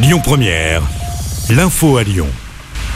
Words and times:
Lyon 0.00 0.20
Première, 0.22 0.82
l'info 1.50 1.96
à 1.96 2.04
Lyon. 2.04 2.28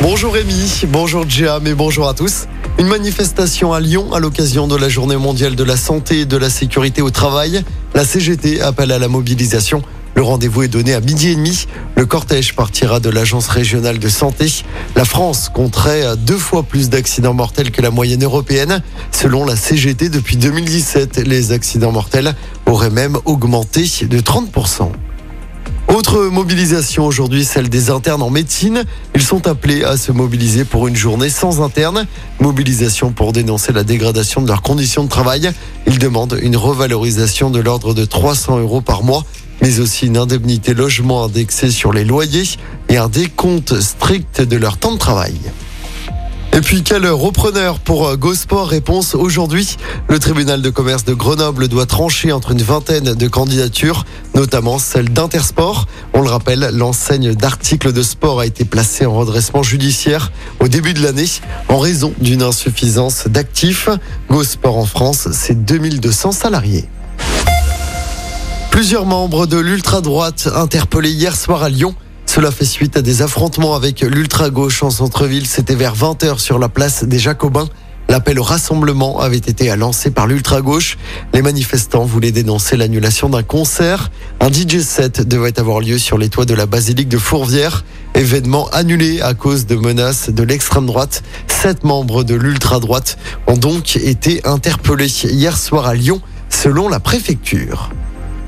Bonjour 0.00 0.32
Rémi, 0.32 0.84
bonjour 0.88 1.28
Jam 1.28 1.66
et 1.66 1.74
bonjour 1.74 2.08
à 2.08 2.14
tous. 2.14 2.46
Une 2.78 2.86
manifestation 2.86 3.74
à 3.74 3.80
Lyon 3.80 4.14
à 4.14 4.18
l'occasion 4.18 4.66
de 4.66 4.76
la 4.76 4.88
journée 4.88 5.16
mondiale 5.16 5.56
de 5.56 5.62
la 5.62 5.76
santé 5.76 6.20
et 6.20 6.24
de 6.24 6.38
la 6.38 6.48
sécurité 6.48 7.02
au 7.02 7.10
travail. 7.10 7.62
La 7.94 8.06
CGT 8.06 8.62
appelle 8.62 8.92
à 8.92 8.98
la 8.98 9.08
mobilisation. 9.08 9.82
Le 10.14 10.22
rendez-vous 10.22 10.62
est 10.62 10.68
donné 10.68 10.94
à 10.94 11.00
midi 11.00 11.28
et 11.28 11.36
demi. 11.36 11.66
Le 11.96 12.06
cortège 12.06 12.56
partira 12.56 12.98
de 12.98 13.10
l'Agence 13.10 13.48
régionale 13.48 13.98
de 13.98 14.08
santé. 14.08 14.64
La 14.94 15.04
France 15.04 15.50
compterait 15.52 16.16
deux 16.16 16.38
fois 16.38 16.62
plus 16.62 16.88
d'accidents 16.88 17.34
mortels 17.34 17.72
que 17.72 17.82
la 17.82 17.90
moyenne 17.90 18.24
européenne. 18.24 18.82
Selon 19.12 19.44
la 19.44 19.54
CGT, 19.56 20.08
depuis 20.08 20.38
2017, 20.38 21.18
les 21.18 21.52
accidents 21.52 21.92
mortels 21.92 22.34
auraient 22.64 22.88
même 22.88 23.18
augmenté 23.26 23.82
de 23.82 24.18
30%. 24.18 24.92
Autre 25.96 26.26
mobilisation 26.26 27.06
aujourd'hui, 27.06 27.46
celle 27.46 27.70
des 27.70 27.88
internes 27.88 28.20
en 28.20 28.28
médecine. 28.28 28.84
Ils 29.14 29.22
sont 29.22 29.46
appelés 29.46 29.82
à 29.82 29.96
se 29.96 30.12
mobiliser 30.12 30.66
pour 30.66 30.88
une 30.88 30.94
journée 30.94 31.30
sans 31.30 31.62
interne. 31.62 32.06
Mobilisation 32.38 33.12
pour 33.12 33.32
dénoncer 33.32 33.72
la 33.72 33.82
dégradation 33.82 34.42
de 34.42 34.46
leurs 34.46 34.60
conditions 34.60 35.04
de 35.04 35.08
travail. 35.08 35.50
Ils 35.86 35.98
demandent 35.98 36.38
une 36.42 36.58
revalorisation 36.58 37.48
de 37.48 37.60
l'ordre 37.60 37.94
de 37.94 38.04
300 38.04 38.58
euros 38.58 38.82
par 38.82 39.04
mois, 39.04 39.24
mais 39.62 39.80
aussi 39.80 40.08
une 40.08 40.18
indemnité 40.18 40.74
logement 40.74 41.24
indexée 41.24 41.70
sur 41.70 41.94
les 41.94 42.04
loyers 42.04 42.44
et 42.90 42.98
un 42.98 43.08
décompte 43.08 43.80
strict 43.80 44.42
de 44.42 44.56
leur 44.58 44.76
temps 44.76 44.92
de 44.92 44.98
travail. 44.98 45.40
Et 46.56 46.62
puis 46.62 46.82
quel 46.82 47.06
repreneur 47.06 47.80
pour 47.80 48.08
euh, 48.08 48.16
GoSport 48.16 48.68
Réponse 48.68 49.14
aujourd'hui? 49.14 49.76
Le 50.08 50.18
tribunal 50.18 50.62
de 50.62 50.70
commerce 50.70 51.04
de 51.04 51.12
Grenoble 51.12 51.68
doit 51.68 51.84
trancher 51.84 52.32
entre 52.32 52.52
une 52.52 52.62
vingtaine 52.62 53.12
de 53.12 53.28
candidatures, 53.28 54.06
notamment 54.34 54.78
celle 54.78 55.10
d'Intersport. 55.10 55.86
On 56.14 56.22
le 56.22 56.30
rappelle, 56.30 56.70
l'enseigne 56.72 57.34
d'articles 57.34 57.92
de 57.92 58.02
sport 58.02 58.40
a 58.40 58.46
été 58.46 58.64
placée 58.64 59.04
en 59.04 59.14
redressement 59.14 59.62
judiciaire 59.62 60.32
au 60.58 60.68
début 60.68 60.94
de 60.94 61.02
l'année 61.02 61.28
en 61.68 61.78
raison 61.78 62.14
d'une 62.22 62.40
insuffisance 62.40 63.26
d'actifs. 63.26 63.90
GoSport 64.30 64.78
en 64.78 64.86
France, 64.86 65.28
c'est 65.32 65.62
2200 65.62 66.32
salariés. 66.32 66.88
Plusieurs 68.70 69.04
membres 69.04 69.46
de 69.46 69.58
l'ultra-droite 69.58 70.48
interpellés 70.54 71.10
hier 71.10 71.36
soir 71.36 71.62
à 71.62 71.68
Lyon. 71.68 71.94
Cela 72.36 72.50
fait 72.50 72.66
suite 72.66 72.98
à 72.98 73.00
des 73.00 73.22
affrontements 73.22 73.74
avec 73.74 74.02
l'ultra-gauche 74.02 74.82
en 74.82 74.90
centre-ville. 74.90 75.46
C'était 75.46 75.74
vers 75.74 75.96
20h 75.96 76.38
sur 76.38 76.58
la 76.58 76.68
place 76.68 77.02
des 77.02 77.18
Jacobins. 77.18 77.66
L'appel 78.10 78.38
au 78.38 78.42
rassemblement 78.42 79.20
avait 79.20 79.38
été 79.38 79.74
lancé 79.74 80.10
par 80.10 80.26
l'ultra-gauche. 80.26 80.98
Les 81.32 81.40
manifestants 81.40 82.04
voulaient 82.04 82.32
dénoncer 82.32 82.76
l'annulation 82.76 83.30
d'un 83.30 83.42
concert. 83.42 84.10
Un 84.40 84.52
DJ 84.52 84.80
set 84.80 85.26
devait 85.26 85.58
avoir 85.58 85.80
lieu 85.80 85.96
sur 85.96 86.18
les 86.18 86.28
toits 86.28 86.44
de 86.44 86.52
la 86.52 86.66
basilique 86.66 87.08
de 87.08 87.16
Fourvière. 87.16 87.86
Événement 88.14 88.68
annulé 88.68 89.22
à 89.22 89.32
cause 89.32 89.64
de 89.64 89.74
menaces 89.74 90.28
de 90.28 90.42
l'extrême 90.42 90.84
droite. 90.84 91.22
Sept 91.46 91.84
membres 91.84 92.22
de 92.22 92.34
l'ultra-droite 92.34 93.16
ont 93.46 93.56
donc 93.56 93.96
été 93.96 94.46
interpellés 94.46 95.08
hier 95.24 95.56
soir 95.56 95.86
à 95.86 95.94
Lyon, 95.94 96.20
selon 96.50 96.90
la 96.90 97.00
préfecture. 97.00 97.88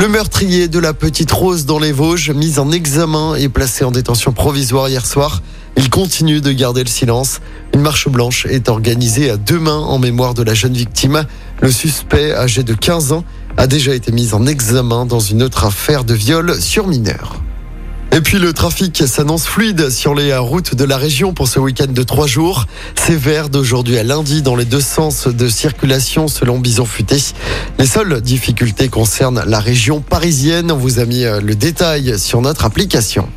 Le 0.00 0.08
meurtrier 0.08 0.68
de 0.68 0.78
la 0.78 0.94
petite 0.94 1.30
Rose 1.30 1.66
dans 1.66 1.78
les 1.78 1.92
Vosges, 1.92 2.30
mis 2.30 2.58
en 2.58 2.72
examen 2.72 3.34
et 3.34 3.50
placé 3.50 3.84
en 3.84 3.90
détention 3.90 4.32
provisoire 4.32 4.88
hier 4.88 5.04
soir. 5.04 5.42
Il 5.76 5.90
continue 5.90 6.40
de 6.40 6.52
garder 6.52 6.82
le 6.82 6.88
silence. 6.88 7.42
Une 7.74 7.82
marche 7.82 8.08
blanche 8.08 8.46
est 8.46 8.70
organisée 8.70 9.28
à 9.28 9.36
demain 9.36 9.76
en 9.76 9.98
mémoire 9.98 10.32
de 10.32 10.42
la 10.42 10.54
jeune 10.54 10.72
victime. 10.72 11.26
Le 11.60 11.70
suspect, 11.70 12.32
âgé 12.32 12.62
de 12.62 12.72
15 12.72 13.12
ans, 13.12 13.24
a 13.58 13.66
déjà 13.66 13.94
été 13.94 14.10
mis 14.10 14.32
en 14.32 14.46
examen 14.46 15.04
dans 15.04 15.20
une 15.20 15.42
autre 15.42 15.66
affaire 15.66 16.04
de 16.04 16.14
viol 16.14 16.58
sur 16.58 16.86
mineur. 16.86 17.42
Et 18.12 18.20
puis 18.22 18.38
le 18.38 18.52
trafic 18.52 19.04
s'annonce 19.06 19.46
fluide 19.46 19.88
sur 19.88 20.14
les 20.14 20.36
routes 20.36 20.74
de 20.74 20.84
la 20.84 20.96
région 20.96 21.32
pour 21.32 21.46
ce 21.46 21.60
week-end 21.60 21.86
de 21.88 22.02
trois 22.02 22.26
jours. 22.26 22.66
Sévère 22.96 23.48
d'aujourd'hui 23.48 23.98
à 23.98 24.02
lundi 24.02 24.42
dans 24.42 24.56
les 24.56 24.64
deux 24.64 24.80
sens 24.80 25.28
de 25.28 25.48
circulation 25.48 26.26
selon 26.26 26.58
Bison 26.58 26.84
Futé. 26.84 27.18
Les 27.78 27.86
seules 27.86 28.20
difficultés 28.20 28.88
concernent 28.88 29.44
la 29.46 29.60
région 29.60 30.00
parisienne. 30.00 30.72
On 30.72 30.76
vous 30.76 30.98
a 30.98 31.04
mis 31.04 31.22
le 31.22 31.54
détail 31.54 32.18
sur 32.18 32.40
notre 32.40 32.64
application. 32.64 33.28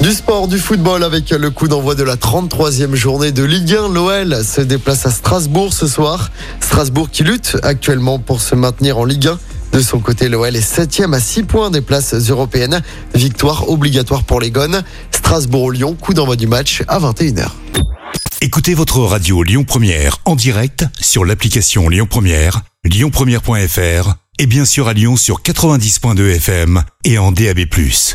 Du 0.00 0.12
sport, 0.12 0.48
du 0.48 0.58
football 0.58 1.04
avec 1.04 1.30
le 1.30 1.50
coup 1.50 1.68
d'envoi 1.68 1.94
de 1.94 2.04
la 2.04 2.16
33e 2.16 2.94
journée 2.94 3.30
de 3.30 3.44
Ligue 3.44 3.74
1. 3.74 3.88
L'OL 3.88 4.44
se 4.44 4.60
déplace 4.60 5.06
à 5.06 5.10
Strasbourg 5.10 5.72
ce 5.72 5.86
soir. 5.86 6.30
Strasbourg 6.60 7.08
qui 7.10 7.22
lutte 7.22 7.56
actuellement 7.62 8.18
pour 8.18 8.40
se 8.40 8.56
maintenir 8.56 8.98
en 8.98 9.04
Ligue 9.04 9.28
1. 9.28 9.38
De 9.78 9.82
son 9.84 10.00
côté, 10.00 10.28
l'OL 10.28 10.56
est 10.56 10.60
septième 10.60 11.14
à 11.14 11.20
6 11.20 11.44
points 11.44 11.70
des 11.70 11.80
places 11.80 12.12
européennes. 12.12 12.82
Victoire 13.14 13.70
obligatoire 13.70 14.24
pour 14.24 14.40
les 14.40 14.50
Gones. 14.50 14.82
Strasbourg-Lyon, 15.12 15.94
coup 15.94 16.14
d'envoi 16.14 16.34
du 16.34 16.48
match 16.48 16.82
à 16.88 16.98
21h. 16.98 17.46
Écoutez 18.40 18.74
votre 18.74 18.98
radio 18.98 19.44
Lyon 19.44 19.62
Première 19.62 20.18
en 20.24 20.34
direct 20.34 20.84
sur 21.00 21.24
l'application 21.24 21.88
Lyon 21.88 22.08
Première, 22.10 22.62
lyonpremière.fr 22.82 24.14
et 24.40 24.46
bien 24.46 24.64
sûr 24.64 24.88
à 24.88 24.94
Lyon 24.94 25.16
sur 25.16 25.42
90.2 25.42 26.28
FM 26.34 26.82
et 27.04 27.18
en 27.18 27.30
DAB+. 27.30 27.60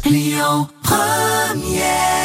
Lyon 0.05 0.67
Première 0.83 2.22